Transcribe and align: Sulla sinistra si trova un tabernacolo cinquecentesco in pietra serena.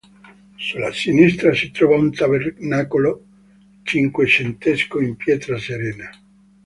Sulla 0.57 0.91
sinistra 0.93 1.53
si 1.53 1.69
trova 1.69 1.95
un 1.95 2.11
tabernacolo 2.11 3.23
cinquecentesco 3.83 4.99
in 4.99 5.15
pietra 5.15 5.59
serena. 5.59 6.09